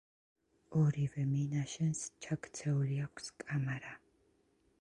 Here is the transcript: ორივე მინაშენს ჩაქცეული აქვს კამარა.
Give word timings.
ორივე 0.83 1.25
მინაშენს 1.33 2.01
ჩაქცეული 2.27 2.99
აქვს 3.07 3.31
კამარა. 3.45 3.97